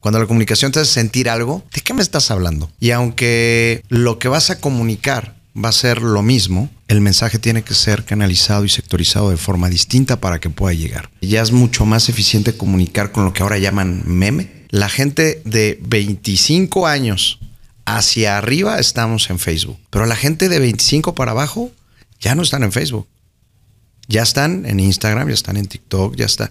[0.00, 2.70] Cuando la comunicación te hace sentir algo, ¿de qué me estás hablando?
[2.80, 7.62] Y aunque lo que vas a comunicar va a ser lo mismo, el mensaje tiene
[7.62, 11.10] que ser canalizado y sectorizado de forma distinta para que pueda llegar.
[11.20, 14.66] Ya es mucho más eficiente comunicar con lo que ahora llaman meme.
[14.70, 17.38] La gente de 25 años
[17.84, 21.70] hacia arriba estamos en Facebook, pero la gente de 25 para abajo
[22.20, 23.06] ya no están en Facebook.
[24.08, 26.50] Ya están en Instagram, ya están en TikTok, ya está.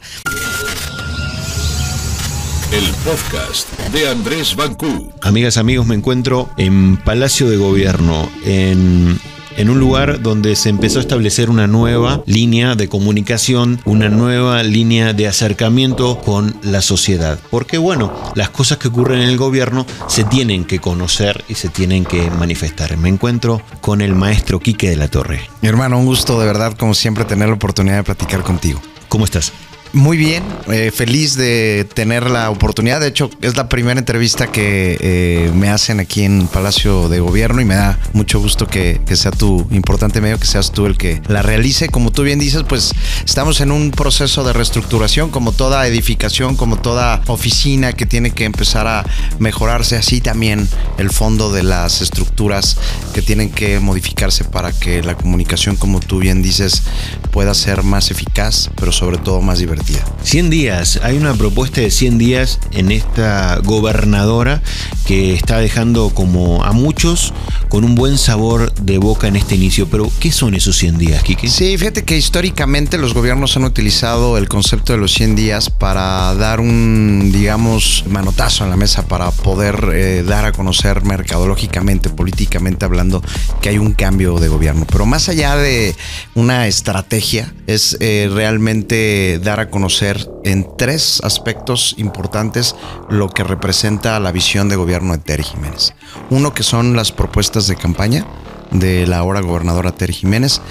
[2.71, 5.11] El podcast de Andrés Bancú.
[5.21, 9.19] Amigas, amigos, me encuentro en Palacio de Gobierno, en,
[9.57, 14.61] en un lugar donde se empezó a establecer una nueva línea de comunicación, una nueva
[14.61, 17.39] línea de acercamiento con la sociedad.
[17.49, 21.69] Porque bueno, las cosas que ocurren en el gobierno se tienen que conocer y se
[21.69, 22.95] tienen que manifestar.
[22.97, 25.41] Me encuentro con el maestro Quique de la Torre.
[25.63, 28.79] Mi hermano, un gusto de verdad, como siempre, tener la oportunidad de platicar contigo.
[29.07, 29.53] ¿Cómo estás?
[29.91, 33.01] Muy bien, eh, feliz de tener la oportunidad.
[33.01, 37.59] De hecho, es la primera entrevista que eh, me hacen aquí en Palacio de Gobierno
[37.59, 40.95] y me da mucho gusto que, que, sea tu importante medio, que seas tú el
[40.95, 41.89] que la realice.
[41.89, 42.93] Como tú bien dices, pues
[43.25, 48.45] estamos en un proceso de reestructuración, como toda edificación, como toda oficina que tiene que
[48.45, 49.03] empezar a
[49.39, 49.95] mejorarse.
[49.95, 50.67] Así también
[50.99, 52.77] el fondo de las estructuras
[53.15, 56.83] que tienen que modificarse para que la comunicación, como tú bien dices,
[57.31, 59.78] pueda ser más eficaz, pero sobre todo más divertida.
[60.23, 64.61] 100 días, hay una propuesta de 100 días en esta gobernadora
[65.05, 67.33] que está dejando como a muchos
[67.69, 69.87] con un buen sabor de boca en este inicio.
[69.89, 71.47] Pero, ¿qué son esos 100 días, Kike?
[71.47, 76.33] Sí, fíjate que históricamente los gobiernos han utilizado el concepto de los 100 días para
[76.35, 82.85] dar un, digamos, manotazo en la mesa para poder eh, dar a conocer mercadológicamente, políticamente
[82.85, 83.23] hablando,
[83.61, 84.85] que hay un cambio de gobierno.
[84.91, 85.95] Pero más allá de
[86.35, 92.75] una estrategia, es eh, realmente dar a conocer en tres aspectos importantes
[93.09, 95.93] lo que representa la visión de gobierno de Terry Jiménez.
[96.31, 98.25] Uno que son las propuestas de campaña,
[98.71, 100.61] de la ahora gobernadora Terry Jiménez.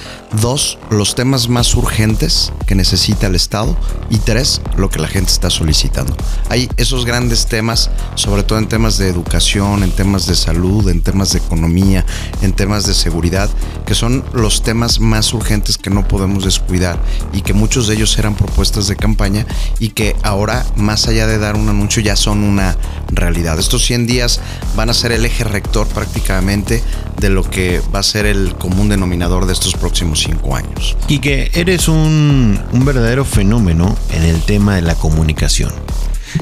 [0.41, 3.77] Dos, los temas más urgentes que necesita el Estado.
[4.11, 6.17] Y tres, lo que la gente está solicitando.
[6.49, 11.03] Hay esos grandes temas, sobre todo en temas de educación, en temas de salud, en
[11.03, 12.05] temas de economía,
[12.43, 13.51] en temas de seguridad,
[13.87, 16.99] que son los temas más urgentes que no podemos descuidar
[17.33, 19.47] y que muchos de ellos eran propuestas de campaña
[19.79, 22.77] y que ahora, más allá de dar un anuncio, ya son una
[23.11, 23.59] realidad.
[23.59, 24.41] Estos 100 días
[24.77, 26.83] van a ser el eje rector prácticamente
[27.21, 30.97] de lo que va a ser el común denominador de estos próximos cinco años.
[31.09, 35.73] Y que eres un, un verdadero fenómeno en el tema de la comunicación.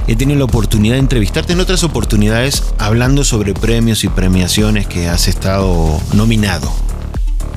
[0.06, 5.08] He tenido la oportunidad de entrevistarte en otras oportunidades hablando sobre premios y premiaciones que
[5.08, 6.72] has estado nominado.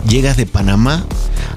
[0.08, 1.06] Llegas de Panamá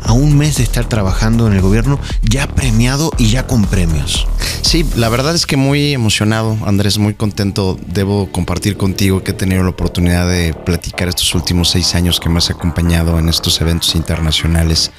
[0.02, 4.26] a un mes de estar trabajando en el gobierno, ya premiado y ya con premios.
[4.62, 7.78] Sí, la verdad es que muy emocionado, Andrés, muy contento.
[7.86, 12.28] Debo compartir contigo que he tenido la oportunidad de platicar estos últimos seis años que
[12.28, 14.90] me has acompañado en estos eventos internacionales,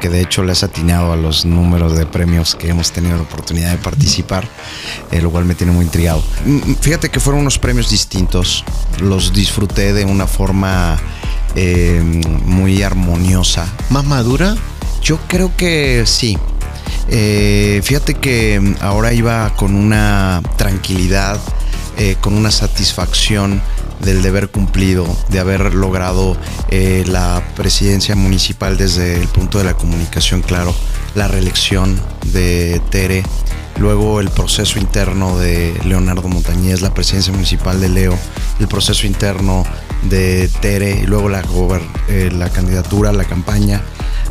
[0.00, 3.22] que de hecho le has atinado a los números de premios que hemos tenido la
[3.22, 4.48] oportunidad de participar,
[5.10, 6.22] eh, lo cual me tiene muy intrigado.
[6.80, 8.64] Fíjate que fueron unos premios distintos,
[9.00, 10.98] los disfruté de una forma
[11.54, 12.02] eh,
[12.44, 13.66] muy armoniosa.
[13.90, 14.56] ¿Más madura?
[15.02, 16.36] Yo creo que sí.
[17.10, 21.40] Eh, fíjate que ahora iba con una tranquilidad,
[21.96, 23.62] eh, con una satisfacción
[24.00, 26.36] del deber cumplido, de haber logrado
[26.70, 30.74] eh, la presidencia municipal desde el punto de la comunicación, claro,
[31.14, 31.98] la reelección
[32.32, 33.24] de Tere,
[33.78, 38.18] luego el proceso interno de Leonardo Montañez, la presidencia municipal de Leo,
[38.60, 39.64] el proceso interno
[40.02, 41.42] de Tere, y luego la,
[42.08, 43.82] eh, la candidatura, la campaña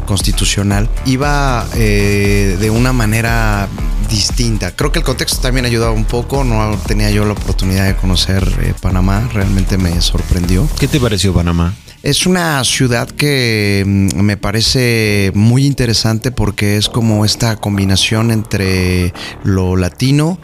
[0.05, 3.67] constitucional, iba eh, de una manera
[4.09, 4.75] distinta.
[4.75, 8.47] Creo que el contexto también ayudaba un poco, no tenía yo la oportunidad de conocer
[8.61, 10.67] eh, Panamá, realmente me sorprendió.
[10.79, 11.73] ¿Qué te pareció Panamá?
[12.03, 19.13] Es una ciudad que mm, me parece muy interesante porque es como esta combinación entre
[19.43, 20.39] lo latino,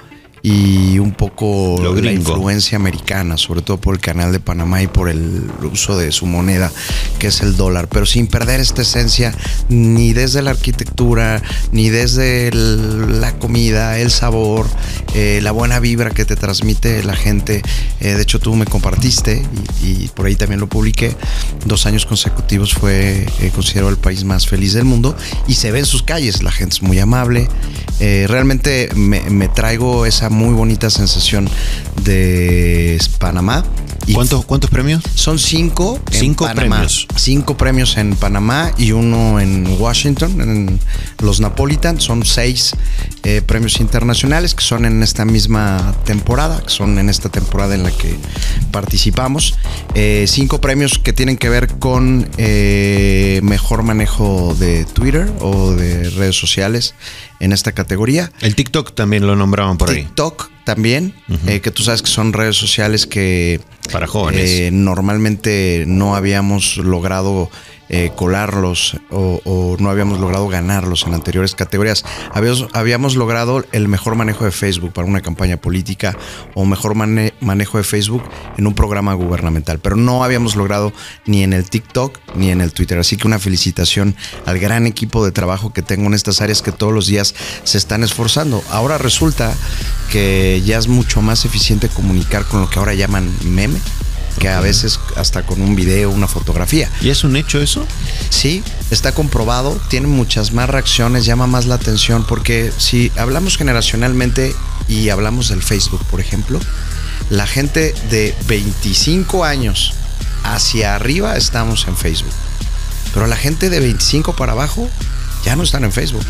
[0.46, 5.08] y un poco la influencia americana, sobre todo por el canal de Panamá y por
[5.08, 6.70] el uso de su moneda,
[7.18, 9.34] que es el dólar, pero sin perder esta esencia
[9.70, 11.42] ni desde la arquitectura,
[11.72, 14.68] ni desde el, la comida, el sabor,
[15.14, 17.62] eh, la buena vibra que te transmite la gente.
[18.02, 19.42] Eh, de hecho, tú me compartiste
[19.82, 21.16] y, y, por ahí también lo publiqué.
[21.66, 25.16] Dos años consecutivos fue eh, considerado el país más feliz del mundo
[25.48, 26.44] y se ve en sus calles.
[26.44, 27.48] La gente es muy amable.
[28.02, 31.50] Eh, realmente me, me traigo esa muy bonita sensación
[32.04, 33.64] de Panamá.
[34.06, 35.02] Y ¿Cuántos, ¿Cuántos premios?
[35.16, 35.98] Son cinco.
[36.12, 36.76] Cinco en Panamá.
[36.76, 37.08] premios.
[37.16, 40.80] Cinco premios en Panamá y uno en Washington, en
[41.20, 42.02] los Napolitan.
[42.02, 42.76] Son seis
[43.24, 47.84] eh, premios internacionales que son en esta misma temporada, que son en esta temporada en
[47.84, 48.18] la que
[48.72, 49.56] participamos.
[49.96, 56.10] Eh, cinco premios que tienen que ver con eh, mejor manejo de Twitter o de
[56.10, 56.96] redes sociales
[57.40, 58.32] en esta categoría.
[58.42, 59.98] El TikTok también lo nombraban por ahí.
[59.98, 61.14] TikTok también,
[61.46, 63.62] eh, que tú sabes que son redes sociales que
[63.92, 64.50] Para jóvenes.
[64.50, 67.52] eh, normalmente no habíamos logrado
[67.96, 72.04] eh, colarlos o, no habíamos logrado ganarlos en anteriores categorías.
[72.34, 76.18] Habíamos, habíamos logrado el mejor manejo de Facebook para una campaña política
[76.56, 78.24] o mejor mane- manejo de Facebook
[78.58, 80.92] en un programa gubernamental, pero no habíamos logrado
[81.28, 82.98] ni en el TikTok ni en el Twitter.
[82.98, 84.16] Así que una felicitación
[84.48, 87.78] al gran equipo de trabajo que tengo en estas áreas que todos los días se
[87.78, 88.64] están esforzando.
[88.72, 89.54] Ahora resulta
[90.12, 93.80] que ya es mucho más eficiente comunicar con lo que ahora llaman meme
[94.44, 96.90] que a veces hasta con un video, una fotografía.
[97.00, 97.88] ¿Y es un hecho eso?
[98.30, 98.62] Sí,
[98.92, 104.54] está comprobado, tiene muchas más reacciones, llama más la atención, porque si hablamos generacionalmente
[104.90, 106.60] y hablamos del Facebook, por ejemplo,
[107.30, 109.94] la gente de 25 años
[110.44, 112.34] hacia arriba estamos en Facebook,
[113.14, 114.90] pero la gente de 25 para abajo
[115.46, 116.26] ya no están en Facebook.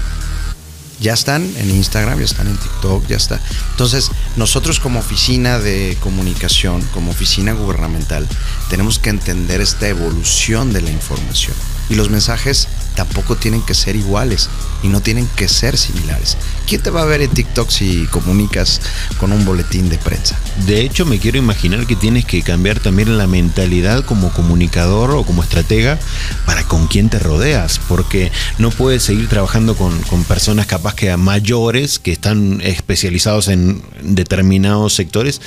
[0.99, 3.41] Ya están en Instagram, ya están en TikTok, ya está.
[3.71, 8.27] Entonces, nosotros como oficina de comunicación, como oficina gubernamental,
[8.69, 11.55] tenemos que entender esta evolución de la información.
[11.89, 14.49] Y los mensajes tampoco tienen que ser iguales
[14.83, 16.37] y no tienen que ser similares.
[16.67, 18.81] ¿Quién te va a ver en TikTok si comunicas
[19.19, 20.37] con un boletín de prensa?
[20.65, 25.23] De hecho, me quiero imaginar que tienes que cambiar también la mentalidad como comunicador o
[25.23, 25.99] como estratega
[26.45, 31.15] para con quién te rodeas, porque no puedes seguir trabajando con, con personas capaz que
[31.17, 35.41] mayores, que están especializados en determinados sectores,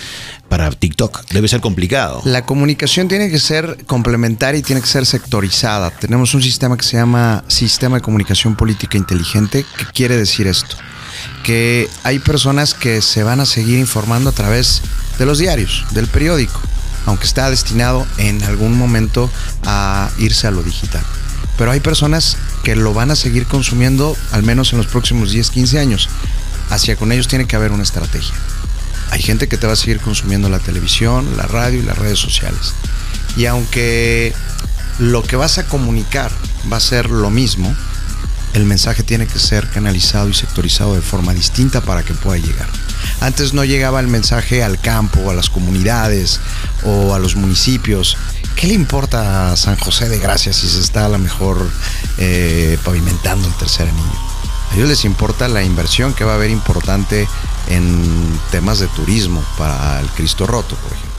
[0.48, 1.26] para TikTok.
[1.30, 2.22] Debe ser complicado.
[2.24, 5.90] La comunicación tiene que ser complementaria y tiene que ser sectorizada.
[5.90, 9.64] Tenemos un sistema que se llama Sistema de Comunicación Política Inteligente.
[9.76, 10.76] ¿Qué quiere decir esto?
[11.42, 14.82] Que hay personas que se van a seguir informando a través
[15.18, 16.60] de los diarios, del periódico,
[17.06, 19.30] aunque está destinado en algún momento
[19.64, 21.04] a irse a lo digital.
[21.56, 25.50] Pero hay personas que lo van a seguir consumiendo al menos en los próximos 10,
[25.50, 26.08] 15 años.
[26.68, 28.34] Hacia con ellos tiene que haber una estrategia.
[29.10, 32.18] Hay gente que te va a seguir consumiendo la televisión, la radio y las redes
[32.18, 32.74] sociales.
[33.36, 34.34] Y aunque
[34.98, 36.32] lo que vas a comunicar
[36.70, 37.74] va a ser lo mismo,
[38.56, 42.66] el mensaje tiene que ser canalizado y sectorizado de forma distinta para que pueda llegar.
[43.20, 46.40] Antes no llegaba el mensaje al campo, a las comunidades
[46.82, 48.16] o a los municipios.
[48.56, 51.70] ¿Qué le importa a San José de Gracia si se está a lo mejor
[52.16, 54.20] eh, pavimentando el tercer anillo?
[54.70, 57.28] A ellos les importa la inversión que va a haber importante
[57.68, 61.10] en temas de turismo para el Cristo Roto, por ejemplo.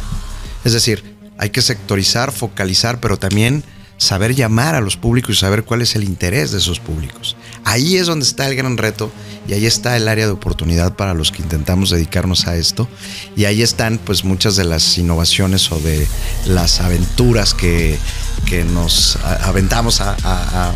[0.64, 3.64] Es decir, hay que sectorizar, focalizar, pero también
[3.98, 7.36] saber llamar a los públicos y saber cuál es el interés de esos públicos.
[7.64, 9.12] Ahí es donde está el gran reto
[9.48, 12.88] y ahí está el área de oportunidad para los que intentamos dedicarnos a esto
[13.36, 16.08] y ahí están pues muchas de las innovaciones o de
[16.46, 17.98] las aventuras que,
[18.46, 20.74] que nos aventamos a- a-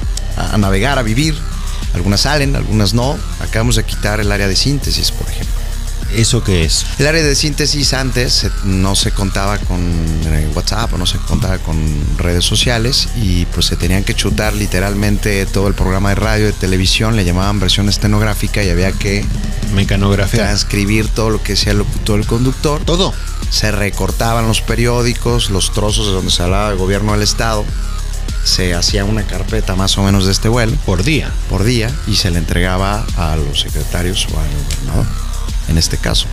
[0.54, 1.36] a navegar, a vivir.
[1.94, 3.18] Algunas salen, algunas no.
[3.42, 5.61] Acabamos de quitar el área de síntesis, por ejemplo.
[6.16, 6.86] ¿Eso qué es?
[7.00, 9.80] El área de síntesis antes eh, no se contaba con
[10.26, 11.78] eh, WhatsApp o no se contaba con
[12.18, 16.54] redes sociales y pues se tenían que chutar literalmente todo el programa de radio, de
[16.54, 19.26] televisión, le llamaban versión estenográfica y había que
[19.74, 20.42] Mecanografía.
[20.42, 22.82] transcribir todo lo que decía el locutor, el conductor.
[22.84, 23.14] Todo.
[23.50, 27.66] Se recortaban los periódicos, los trozos de donde se hablaba del gobierno del estado.
[28.44, 31.32] Se hacía una carpeta más o menos de este vuelo Por día.
[31.50, 35.06] por día y se le entregaba a los secretarios o al gobernador,
[35.68, 36.28] en este caso.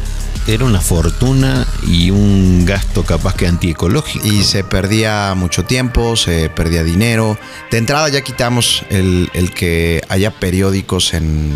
[0.47, 4.27] Era una fortuna y un gasto capaz que antiecológico.
[4.27, 7.39] Y se perdía mucho tiempo, se perdía dinero.
[7.71, 11.53] De entrada ya quitamos el, el que haya periódicos en,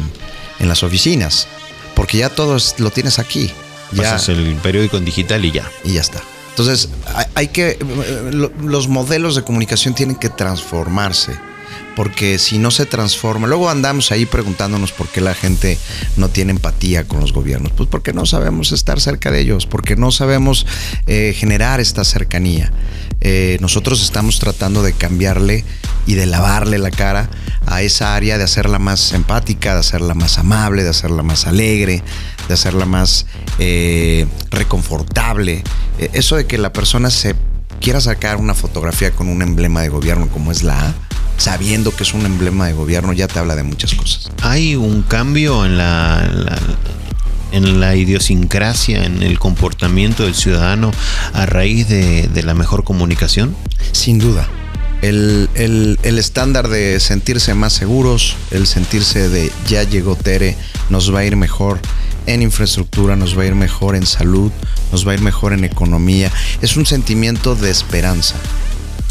[0.59, 1.49] en las oficinas,
[1.95, 3.51] porque ya todo es- lo tienes aquí.
[3.93, 5.71] Ya, Pasas el periódico en digital y ya.
[5.85, 6.21] y ya está.
[6.51, 7.79] Entonces, hay, hay que.
[7.81, 11.33] eh, lo- Los modelos de comunicación tienen que transformarse.
[11.95, 15.79] Porque si no se transforma, luego andamos ahí preguntándonos por qué la gente
[16.17, 17.73] no tiene empatía con los gobiernos.
[17.73, 20.67] Pues porque no sabemos estar cerca de ellos, porque no sabemos
[21.07, 22.73] eh, generar esta cercanía.
[23.21, 25.65] Eh, nosotros estamos tratando de cambiarle
[26.07, 27.31] y de lavarle la cara
[27.67, 32.03] a esa área, de hacerla más empática, de hacerla más amable, de hacerla más alegre,
[32.49, 33.27] de hacerla más
[33.59, 35.63] eh, reconfortable.
[36.13, 37.37] Eso de que la persona se
[37.83, 40.95] quiera sacar una fotografía con un emblema de gobierno como es la A,
[41.37, 44.31] sabiendo que es un emblema de gobierno, ya te habla de muchas cosas.
[44.43, 46.59] ¿Hay un cambio en la, la-
[47.53, 50.91] en la idiosincrasia, en el comportamiento del ciudadano
[51.35, 53.55] a raíz de, de la mejor comunicación?
[53.93, 54.49] Sin duda.
[55.03, 60.57] El, el, el, estándar de sentirse más seguros, el sentirse de ya llegó Tere,
[60.91, 61.81] nos va a ir mejor
[62.27, 64.53] en infraestructura, nos va a ir mejor en salud,
[64.93, 66.31] nos va a ir mejor en economía.
[66.63, 68.37] Es un sentimiento de esperanza.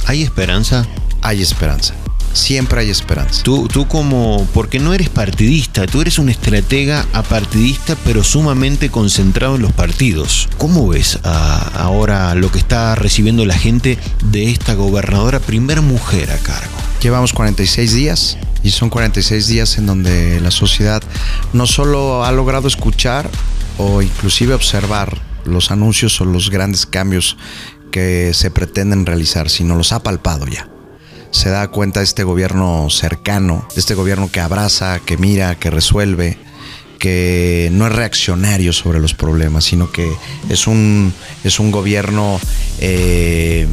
[0.08, 0.88] ¿Hay esperanza?
[1.22, 1.94] Hay esperanza.
[2.34, 3.44] Siempre hay esperanza.
[3.44, 9.56] Tú, tú como, porque no eres partidista, tú eres un estratega apartidista, pero sumamente concentrado
[9.56, 10.48] en los partidos.
[10.58, 16.38] ¿Cómo ves ahora lo que está recibiendo la gente de esta gobernadora, primer mujer a
[16.38, 16.72] cargo?
[17.02, 21.02] Llevamos 46 días y son 46 días en donde la sociedad
[21.52, 23.30] no solo ha logrado escuchar
[23.78, 27.38] o inclusive observar los anuncios o los grandes cambios
[27.92, 30.71] que se pretenden realizar, sino los ha palpado ya
[31.32, 35.70] se da cuenta de este gobierno cercano, de este gobierno que abraza, que mira, que
[35.70, 36.38] resuelve,
[37.00, 40.12] que no es reaccionario sobre los problemas, sino que
[40.50, 41.12] es un,
[41.44, 42.40] es un gobierno
[42.80, 43.68] eh,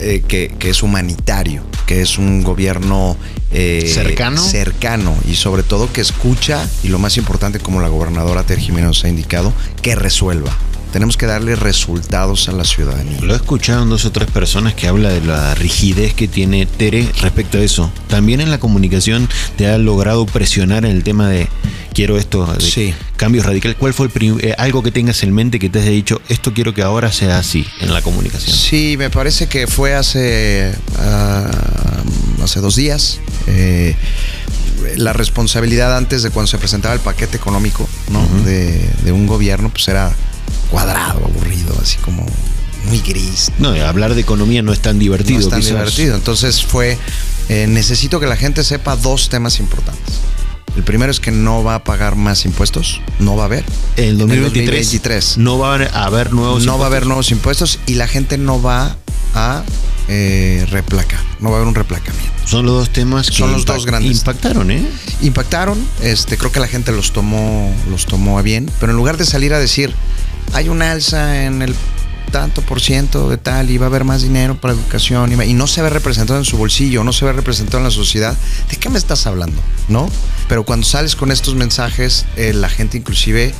[0.00, 3.16] eh, que, es humanitario, que es un gobierno
[3.52, 4.42] eh, cercano.
[4.42, 9.04] cercano y sobre todo que escucha y lo más importante como la gobernadora Ter Jiménez
[9.04, 10.56] ha indicado, que resuelva.
[10.92, 13.20] Tenemos que darle resultados a la ciudadanía.
[13.20, 16.66] Lo he escuchado en dos o tres personas que habla de la rigidez que tiene
[16.66, 17.92] Tere respecto a eso.
[18.08, 21.48] También en la comunicación te ha logrado presionar en el tema de
[21.94, 23.76] quiero esto, de cambios radicales.
[23.78, 26.74] ¿Cuál fue el eh, algo que tengas en mente que te haya dicho esto quiero
[26.74, 28.56] que ahora sea así en la comunicación?
[28.56, 31.50] Sí, me parece que fue hace ah,
[32.42, 33.20] hace dos días.
[33.46, 33.94] Eh,
[34.96, 37.88] la responsabilidad antes de cuando se presentaba el paquete económico
[38.44, 40.12] de, de un gobierno, pues era
[40.70, 42.24] cuadrado, aburrido, así como
[42.86, 43.50] muy gris.
[43.58, 45.38] No, hablar de economía no es tan divertido.
[45.38, 46.16] No es tan divertido.
[46.16, 46.98] Entonces fue,
[47.48, 50.20] eh, necesito que la gente sepa dos temas importantes.
[50.76, 53.64] El primero es que no va a pagar más impuestos, no va a haber.
[53.96, 57.94] En el 2023, no va a haber nuevos No va a haber nuevos impuestos y
[57.94, 58.96] la gente no va
[59.34, 59.64] a
[60.12, 62.32] eh, replacar, no va a haber un replacamiento.
[62.44, 64.18] Son los dos temas que son los dos grandes.
[64.18, 64.84] Impactaron, ¿eh?
[65.22, 69.16] Impactaron, este, creo que la gente los tomó, los tomó a bien, pero en lugar
[69.18, 69.94] de salir a decir,
[70.52, 71.76] hay una alza en el
[72.32, 75.68] tanto por ciento de tal y va a haber más dinero para educación y, no
[75.68, 78.36] se ve representado en su bolsillo, no se ve representado en la sociedad,
[78.68, 79.62] ¿de qué me estás hablando?
[79.86, 80.10] ¿No?
[80.48, 83.54] Pero cuando sales con estos mensajes, eh, la gente inclusive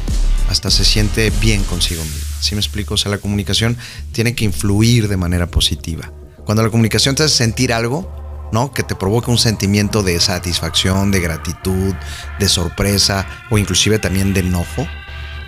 [0.48, 2.26] hasta se siente bien consigo misma.
[2.40, 2.94] ¿Sí me explico?
[2.94, 3.76] O sea, la comunicación
[4.10, 6.10] tiene que influir de manera positiva.
[6.44, 8.72] Cuando la comunicación te hace sentir algo, ¿no?
[8.72, 11.94] Que te provoca un sentimiento de satisfacción, de gratitud,
[12.38, 14.86] de sorpresa o inclusive también de enojo,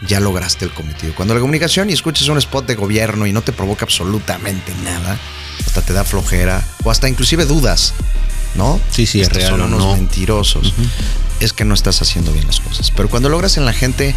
[0.06, 1.14] ya lograste el cometido.
[1.14, 5.18] Cuando la comunicación y escuchas un spot de gobierno y no te provoca absolutamente nada,
[5.64, 7.94] hasta te da flojera o hasta inclusive dudas,
[8.54, 8.80] ¿no?
[8.90, 9.50] Sí, sí, es real.
[9.50, 10.74] Son unos mentirosos.
[11.40, 12.90] Es que no estás haciendo bien las cosas.
[12.90, 14.14] Pero cuando logras en la gente,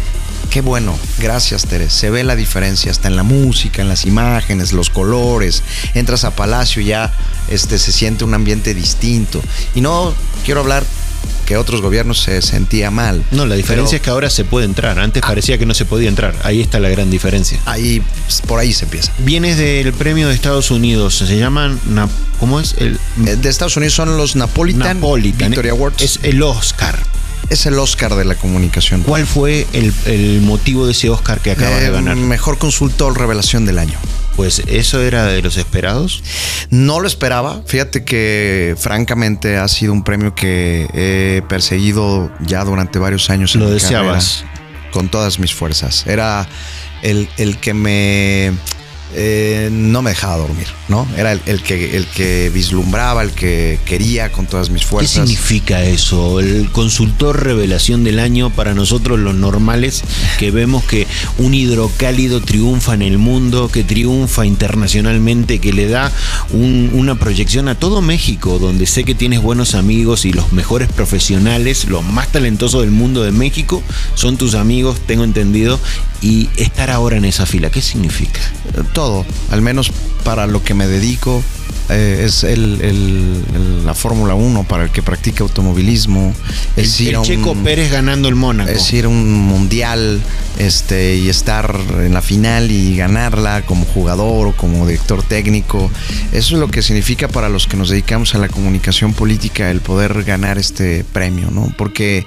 [0.50, 0.96] qué bueno.
[1.18, 1.90] Gracias, Tere.
[1.90, 5.62] Se ve la diferencia hasta en la música, en las imágenes, los colores.
[5.94, 7.12] Entras a Palacio y ya
[7.48, 9.42] este, se siente un ambiente distinto.
[9.74, 10.14] Y no
[10.44, 10.84] quiero hablar
[11.46, 13.24] que otros gobiernos se sentía mal.
[13.30, 14.98] No, la diferencia es que ahora se puede entrar.
[14.98, 15.28] Antes ah.
[15.28, 16.34] parecía que no se podía entrar.
[16.42, 17.58] Ahí está la gran diferencia.
[17.64, 18.02] Ahí,
[18.46, 19.12] por ahí se empieza.
[19.18, 21.16] Vienes del premio de Estados Unidos.
[21.16, 21.80] Se llaman,
[22.38, 22.74] ¿cómo es?
[22.78, 26.02] El, eh, de Estados Unidos son los Napolitan, Napolitan Victory Awards.
[26.02, 26.98] Es el Oscar.
[27.48, 29.02] Es el Oscar de la comunicación.
[29.02, 32.16] ¿Cuál fue el, motivo de ese Oscar que acabas de eh, ganar?
[32.16, 33.98] Mejor consultor revelación del año.
[34.36, 36.22] Pues eso era de los esperados.
[36.70, 37.62] No lo esperaba.
[37.66, 43.54] Fíjate que francamente ha sido un premio que he perseguido ya durante varios años.
[43.56, 44.44] Lo deseabas.
[44.92, 46.06] con todas mis fuerzas.
[46.06, 46.46] Era
[47.02, 48.52] el, el que me
[49.14, 51.06] eh, no me dejaba dormir, ¿no?
[51.16, 55.12] Era el, que, el que vislumbraba, el que quería con todas mis fuerzas.
[55.12, 56.40] ¿Qué significa eso?
[56.40, 60.04] El consultor revelación del año para nosotros los normales
[60.38, 61.06] que vemos que
[61.38, 66.12] un hidrocálido triunfa en el mundo, que triunfa internacionalmente, que le da
[66.52, 71.86] una proyección a todo México, donde sé que tienes buenos amigos y los mejores profesionales,
[71.86, 73.82] los más talentosos del mundo de México,
[74.14, 75.80] son tus amigos, tengo entendido,
[76.22, 78.40] y estar ahora en esa fila, ¿qué significa?
[78.92, 79.92] Todo, al menos
[80.24, 81.42] para lo que me dedico,
[81.88, 86.34] eh, es el, la Fórmula 1 para el que practica automovilismo.
[86.76, 88.70] Es el, ir Checo Pérez ganando el Mónaco.
[88.70, 90.20] Es ir a un mundial
[90.58, 95.90] este, y estar en la final y ganarla como jugador o como director técnico.
[96.32, 99.80] Eso es lo que significa para los que nos dedicamos a la comunicación política el
[99.80, 101.72] poder ganar este premio, ¿no?
[101.78, 102.26] Porque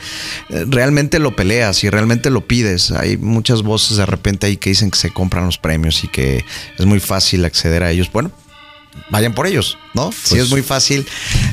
[0.49, 2.91] eh, realmente lo peleas y realmente lo pides.
[2.91, 6.45] Hay muchas voces de repente ahí que dicen que se compran los premios y que
[6.77, 8.09] es muy fácil acceder a ellos.
[8.11, 8.31] Bueno,
[9.09, 10.11] vayan por ellos, ¿no?
[10.11, 11.05] si pues es muy fácil,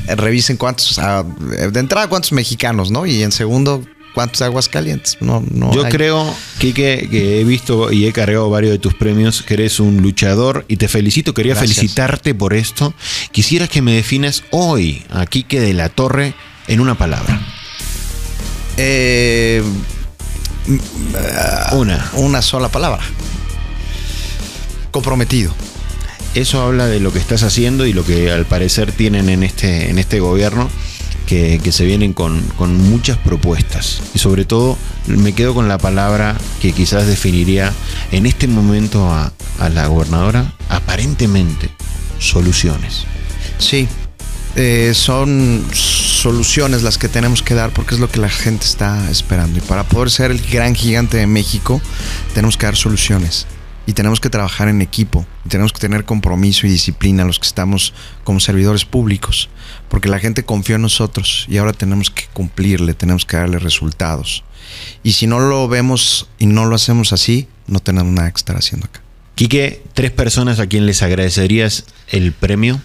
[0.07, 3.05] eh, revisen cuántos, ah, de entrada cuántos mexicanos, ¿no?
[3.05, 5.17] Y en segundo, cuántos aguas calientes.
[5.21, 5.91] No, no Yo hay.
[5.91, 9.97] creo, Kike, que he visto y he cargado varios de tus premios, que eres un
[10.01, 11.33] luchador y te felicito.
[11.33, 11.77] Quería Gracias.
[11.77, 12.93] felicitarte por esto.
[13.31, 16.33] Quisiera que me definas hoy a Kike de la Torre
[16.67, 17.39] en una palabra.
[18.77, 19.63] Eh,
[21.73, 22.09] Una.
[22.15, 23.01] una sola palabra.
[24.91, 25.53] Comprometido.
[26.37, 29.89] Eso habla de lo que estás haciendo y lo que al parecer tienen en este,
[29.89, 30.69] en este gobierno,
[31.25, 34.03] que, que se vienen con, con muchas propuestas.
[34.13, 34.77] Y sobre todo
[35.07, 37.73] me quedo con la palabra que quizás definiría
[38.11, 41.71] en este momento a, a la gobernadora, aparentemente,
[42.19, 43.05] soluciones.
[43.57, 43.87] Sí,
[44.55, 49.09] eh, son soluciones las que tenemos que dar porque es lo que la gente está
[49.09, 49.57] esperando.
[49.57, 51.81] Y para poder ser el gran gigante de México,
[52.35, 53.47] tenemos que dar soluciones.
[53.87, 55.25] Y tenemos que trabajar en equipo.
[55.45, 59.49] Y tenemos que tener compromiso y disciplina los que estamos como servidores públicos.
[59.89, 64.43] Porque la gente confió en nosotros y ahora tenemos que cumplirle, tenemos que darle resultados.
[65.01, 68.57] Y si no lo vemos y no lo hacemos así, no tenemos nada que estar
[68.57, 69.01] haciendo acá.
[69.35, 72.81] Quique, tres personas a quien les agradecerías el premio.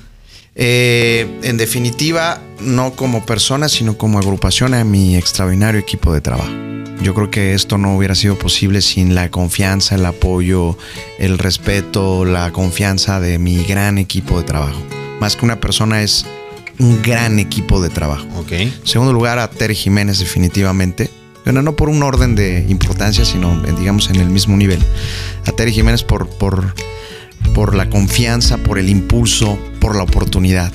[0.55, 6.72] Eh, en definitiva, no como persona, sino como agrupación a mi extraordinario equipo de trabajo.
[7.03, 10.79] Yo creo que esto no hubiera sido posible sin la confianza, el apoyo,
[11.19, 14.81] el respeto, la confianza de mi gran equipo de trabajo.
[15.21, 16.25] Más que una persona es
[16.79, 18.27] un gran equipo de trabajo.
[18.39, 18.53] Ok.
[18.53, 21.11] En segundo lugar, a Tere Jiménez definitivamente.
[21.45, 24.79] Bueno, no por un orden de importancia, sino digamos en el mismo nivel.
[25.45, 26.73] A Tere Jiménez por, por,
[27.53, 30.73] por la confianza, por el impulso, por la oportunidad.